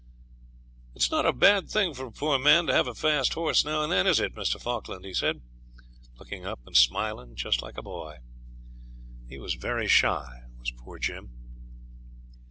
'It's 0.95 1.11
not 1.11 1.27
a 1.27 1.31
bad 1.31 1.69
thing 1.69 1.93
for 1.93 2.07
a 2.07 2.11
poor 2.11 2.39
man 2.39 2.65
to 2.65 2.73
have 2.73 2.87
a 2.87 2.95
fast 2.95 3.35
horse 3.35 3.63
now 3.63 3.83
and 3.83 3.91
then, 3.91 4.07
is 4.07 4.19
it, 4.19 4.33
Mr. 4.33 4.59
Falkland?' 4.59 5.05
he 5.05 5.13
said, 5.13 5.43
looking 6.17 6.43
up 6.43 6.59
and 6.65 6.75
smiling, 6.75 7.35
just 7.35 7.61
like 7.61 7.77
a 7.77 7.83
boy. 7.83 8.17
He 9.29 9.37
was 9.37 9.53
very 9.53 9.87
shy, 9.87 10.41
was 10.57 10.71
poor 10.75 10.97
Jim. 10.97 11.29